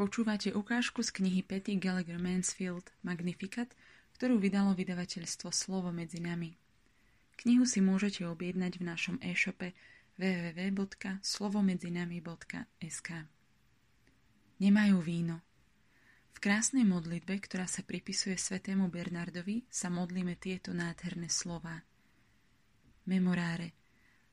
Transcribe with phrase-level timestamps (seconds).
[0.00, 3.68] Počúvate ukážku z knihy Petty Gallagher Mansfield Magnificat,
[4.16, 6.56] ktorú vydalo vydavateľstvo Slovo medzi nami.
[7.44, 9.76] Knihu si môžete objednať v našom e-shope
[10.16, 13.08] www.slovomedzinami.sk
[14.56, 15.44] Nemajú víno.
[16.32, 21.76] V krásnej modlitbe, ktorá sa pripisuje svetému Bernardovi, sa modlíme tieto nádherné slová.
[23.04, 23.76] Memoráre.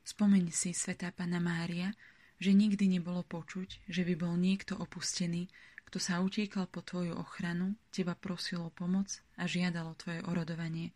[0.00, 1.92] Spomeň si, svetá Pana Mária,
[2.38, 5.50] že nikdy nebolo počuť, že by bol niekto opustený,
[5.88, 9.08] kto sa utíkal po tvoju ochranu, teba prosil o pomoc
[9.40, 10.92] a žiadalo tvoje orodovanie.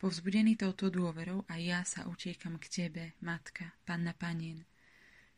[0.00, 4.64] Povzbudený touto dôverou aj ja sa utiekam k tebe, matka, panna panien.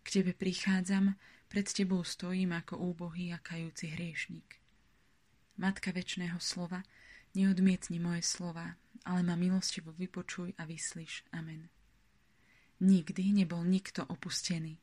[0.06, 1.18] K tebe prichádzam,
[1.50, 4.62] pred tebou stojím ako úbohý a kajúci hriešnik.
[5.58, 6.86] Matka väčšného slova,
[7.34, 11.26] neodmietni moje slova, ale ma milostivo vypočuj a vyslíš.
[11.34, 11.81] Amen.
[12.82, 14.74] Nikdy nebol nikto opustený.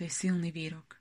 [0.00, 0.96] To je silný výrok.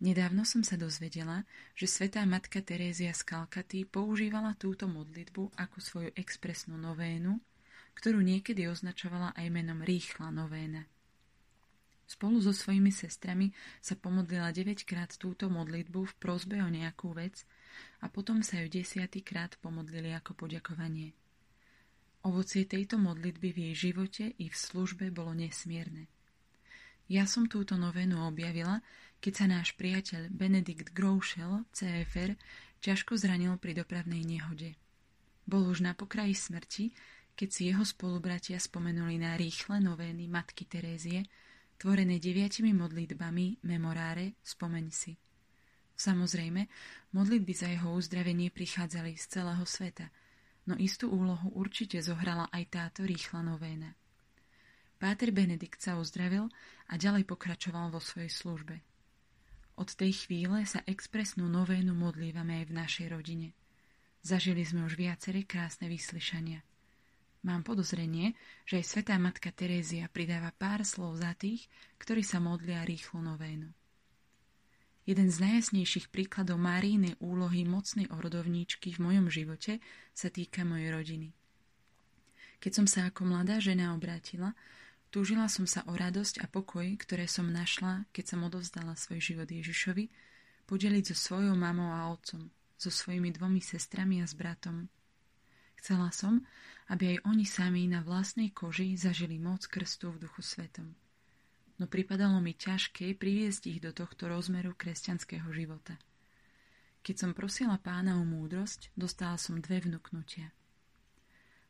[0.00, 1.44] Nedávno som sa dozvedela,
[1.76, 7.36] že svetá matka Terézia z Kalkaty používala túto modlitbu ako svoju expresnú novénu,
[8.00, 10.88] ktorú niekedy označovala aj menom Rýchla novéna.
[12.08, 13.52] Spolu so svojimi sestrami
[13.84, 17.44] sa pomodlila 9 krát túto modlitbu v prozbe o nejakú vec
[18.00, 21.12] a potom sa ju desiatýkrát pomodlili ako poďakovanie.
[22.26, 26.10] Ovocie tejto modlitby v jej živote i v službe bolo nesmierne.
[27.06, 28.82] Ja som túto novénu objavila,
[29.22, 32.34] keď sa náš priateľ Benedikt Grouchel, CFR,
[32.82, 34.74] ťažko zranil pri dopravnej nehode.
[35.48, 36.92] Bol už na pokraji smrti,
[37.38, 41.24] keď si jeho spolubratia spomenuli na rýchle novény Matky Terézie,
[41.78, 45.14] tvorené deviatimi modlitbami Memoráre, spomeň si.
[45.94, 46.66] Samozrejme,
[47.14, 50.10] modlitby za jeho uzdravenie prichádzali z celého sveta–
[50.68, 53.96] no istú úlohu určite zohrala aj táto rýchla novéna.
[55.00, 56.52] Páter Benedikt sa uzdravil
[56.90, 58.76] a ďalej pokračoval vo svojej službe.
[59.78, 63.48] Od tej chvíle sa expresnú novénu modlívame aj v našej rodine.
[64.20, 66.60] Zažili sme už viaceré krásne vyslyšania.
[67.46, 68.34] Mám podozrenie,
[68.66, 71.70] že aj svetá matka Terézia pridáva pár slov za tých,
[72.02, 73.70] ktorí sa modlia rýchlu novénu.
[75.08, 79.80] Jeden z najjasnejších príkladov Márínej úlohy mocnej orodovníčky v mojom živote
[80.12, 81.28] sa týka mojej rodiny.
[82.60, 84.52] Keď som sa ako mladá žena obrátila,
[85.08, 89.48] túžila som sa o radosť a pokoj, ktoré som našla, keď som odovzdala svoj život
[89.48, 90.12] Ježišovi,
[90.68, 94.92] podeliť so svojou mamou a otcom, so svojimi dvomi sestrami a s bratom.
[95.80, 96.44] Chcela som,
[96.92, 100.92] aby aj oni sami na vlastnej koži zažili moc krstu v duchu svetom
[101.78, 105.98] no pripadalo mi ťažké priviesť ich do tohto rozmeru kresťanského života.
[107.06, 110.50] Keď som prosila pána o múdrosť, dostala som dve vnúknutia.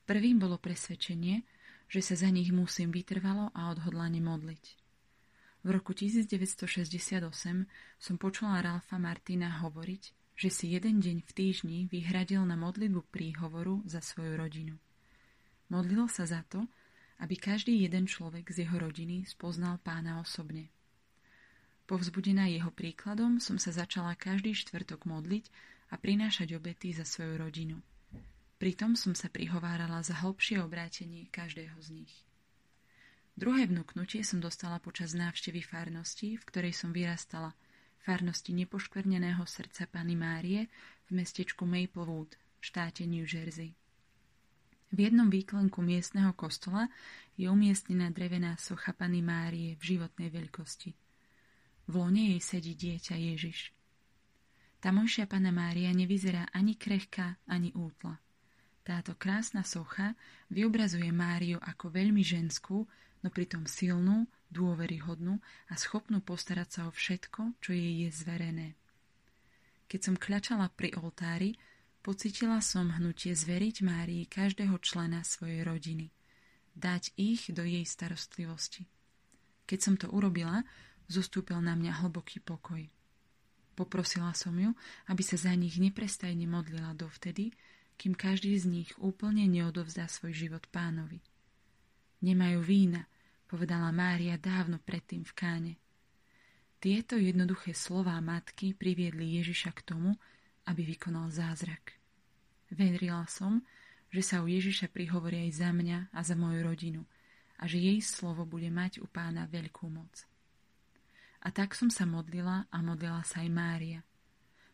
[0.08, 1.44] Prvým bolo presvedčenie,
[1.88, 4.64] že sa za nich musím vytrvalo a odhodlane modliť.
[5.64, 7.28] V roku 1968
[8.00, 10.02] som počula Ralfa Martina hovoriť,
[10.38, 14.78] že si jeden deň v týždni vyhradil na modlitbu príhovoru za svoju rodinu.
[15.69, 16.64] Modlil sa za to,
[17.19, 20.71] aby každý jeden človek z jeho rodiny spoznal pána osobne.
[21.89, 25.49] Povzbudená jeho príkladom som sa začala každý štvrtok modliť
[25.89, 27.81] a prinášať obety za svoju rodinu.
[28.59, 32.15] Pritom som sa prihovárala za hlbšie obrátenie každého z nich.
[33.39, 37.55] Druhé vnúknutie som dostala počas návštevy farnosti, v ktorej som vyrastala,
[38.03, 40.67] farnosti nepoškvrneného srdca Pany Márie
[41.06, 43.79] v mestečku Maplewood v štáte New Jersey.
[44.88, 46.88] V jednom výklenku miestneho kostola
[47.37, 50.91] je umiestnená drevená socha Pany Márie v životnej veľkosti.
[51.88, 53.72] V lone jej sedí dieťa Ježiš.
[54.78, 58.16] Tamojšia Pana Mária nevyzerá ani krehká, ani útla.
[58.87, 60.16] Táto krásna socha
[60.49, 62.88] vyobrazuje Máriu ako veľmi ženskú,
[63.20, 65.37] no pritom silnú, dôveryhodnú
[65.69, 68.69] a schopnú postarať sa o všetko, čo jej je zverené.
[69.88, 71.53] Keď som kľačala pri oltári,
[72.08, 76.08] Pocitila som hnutie zveriť Márii každého člena svojej rodiny,
[76.72, 78.88] dať ich do jej starostlivosti.
[79.69, 80.64] Keď som to urobila,
[81.04, 82.80] zostúpil na mňa hlboký pokoj.
[83.76, 84.72] Poprosila som ju,
[85.12, 87.52] aby sa za nich neprestajne modlila dovtedy,
[88.00, 91.20] kým každý z nich úplne neodovzdá svoj život pánovi.
[92.25, 93.04] Nemajú vína,
[93.52, 95.72] povedala Mária dávno predtým v káne.
[96.81, 100.16] Tieto jednoduché slová matky priviedli Ježiša k tomu,
[100.64, 101.98] aby vykonal zázrak.
[102.69, 103.65] Verila som,
[104.09, 107.03] že sa u Ježiša prihovorí aj za mňa a za moju rodinu
[107.59, 110.25] a že jej slovo bude mať u pána veľkú moc.
[111.43, 114.00] A tak som sa modlila a modlila sa aj Mária.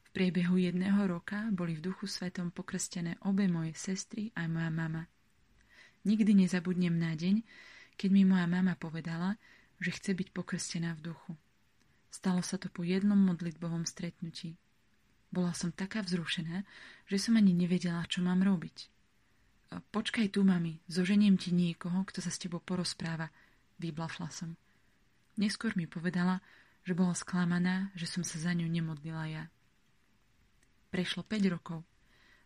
[0.05, 5.03] V priebehu jedného roka boli v duchu svetom pokrstené obe moje sestry aj moja mama.
[6.05, 7.41] Nikdy nezabudnem na deň,
[7.97, 9.41] keď mi moja mama povedala,
[9.81, 11.33] že chce byť pokrstená v duchu.
[12.13, 14.55] Stalo sa to po jednom modlitbovom stretnutí.
[15.35, 16.63] Bola som taká vzrušená,
[17.11, 18.87] že som ani nevedela, čo mám robiť.
[19.91, 23.35] Počkaj tu, mami, zoženiem ti niekoho, kto sa s tebou porozpráva,
[23.83, 24.55] vyblafla som.
[25.35, 26.39] Neskôr mi povedala,
[26.87, 29.45] že bola sklamaná, že som sa za ňu nemodlila ja.
[30.95, 31.83] Prešlo 5 rokov.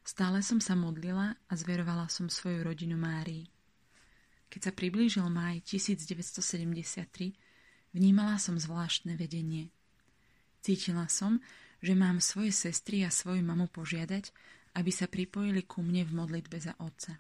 [0.01, 3.45] Stále som sa modlila a zverovala som svoju rodinu Márii.
[4.49, 7.37] Keď sa priblížil máj 1973,
[7.93, 9.69] vnímala som zvláštne vedenie.
[10.65, 11.45] Cítila som,
[11.79, 14.31] že mám svoje sestry a svoju mamu požiadať,
[14.75, 17.19] aby sa pripojili ku mne v modlitbe za otca.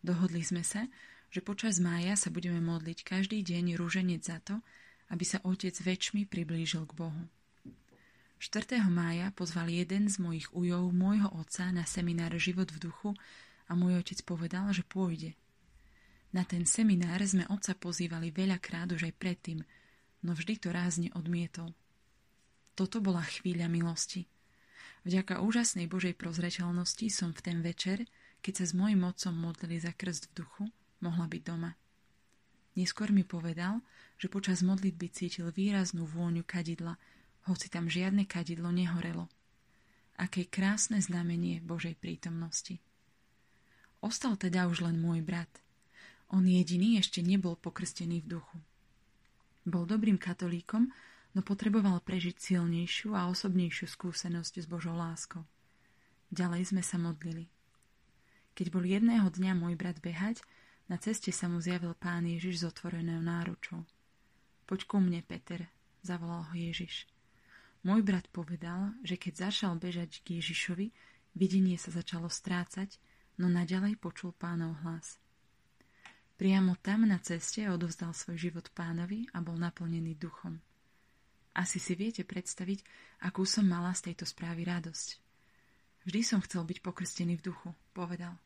[0.00, 0.88] Dohodli sme sa,
[1.32, 4.60] že počas mája sa budeme modliť každý deň rúženec za to,
[5.12, 7.22] aby sa otec väčšmi priblížil k Bohu.
[8.36, 8.84] 4.
[8.92, 13.10] mája pozval jeden z mojich ujov môjho otca na seminár Život v duchu
[13.66, 15.32] a môj otec povedal, že pôjde.
[16.36, 19.58] Na ten seminár sme otca pozývali veľakrát už aj predtým,
[20.20, 21.72] no vždy to rázne odmietol.
[22.76, 24.28] Toto bola chvíľa milosti.
[25.08, 28.04] Vďaka úžasnej Božej prozreteľnosti som v ten večer,
[28.44, 30.64] keď sa s mojim otcom modlili za krst v duchu,
[31.00, 31.72] mohla byť doma.
[32.76, 33.80] Neskôr mi povedal,
[34.20, 37.00] že počas modlitby cítil výraznú vôňu kadidla,
[37.48, 39.32] hoci tam žiadne kadidlo nehorelo.
[40.20, 42.76] Aké krásne znamenie Božej prítomnosti.
[44.04, 45.48] Ostal teda už len môj brat.
[46.28, 48.58] On jediný ešte nebol pokrstený v duchu.
[49.64, 50.92] Bol dobrým katolíkom,
[51.36, 55.44] no potreboval prežiť silnejšiu a osobnejšiu skúsenosť s Božou láskou.
[56.32, 57.52] Ďalej sme sa modlili.
[58.56, 60.40] Keď bol jedného dňa môj brat behať,
[60.88, 63.84] na ceste sa mu zjavil pán Ježiš s otvorenou náručou.
[64.64, 65.68] Poď ku mne, Peter,
[66.00, 67.04] zavolal ho Ježiš.
[67.84, 70.88] Môj brat povedal, že keď začal bežať k Ježišovi,
[71.36, 72.96] videnie sa začalo strácať,
[73.36, 75.20] no naďalej počul pánov hlas.
[76.40, 80.64] Priamo tam na ceste odovzdal svoj život pánovi a bol naplnený duchom.
[81.56, 82.84] Asi si viete predstaviť,
[83.24, 85.08] akú som mala z tejto správy radosť.
[86.04, 88.36] Vždy som chcel byť pokrstený v duchu, povedal.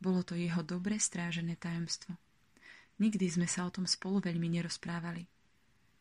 [0.00, 2.16] Bolo to jeho dobre strážené tajomstvo.
[2.96, 5.28] Nikdy sme sa o tom spolu veľmi nerozprávali.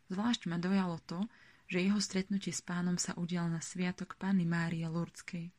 [0.08, 1.20] Zvlášť ma dojalo to,
[1.68, 5.52] že jeho stretnutie s pánom sa udial na sviatok Panny Márie Lurdskej.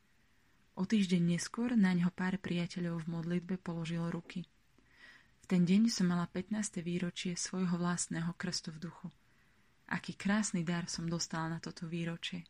[0.80, 4.48] O týždeň neskôr na ňo pár priateľov v modlitbe položil ruky.
[5.44, 6.80] V ten deň som mala 15.
[6.80, 9.08] výročie svojho vlastného krstu v duchu–
[9.92, 12.48] Aký krásny dar som dostala na toto výročie.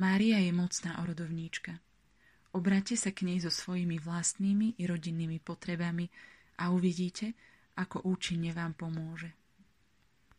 [0.00, 1.76] Mária je mocná orodovníčka.
[2.56, 6.08] Obráte sa k nej so svojimi vlastnými i rodinnými potrebami
[6.56, 7.36] a uvidíte,
[7.76, 9.36] ako účinne vám pomôže.